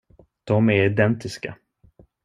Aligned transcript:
De 0.43 0.69
är 0.69 0.83
identiska. 0.85 1.57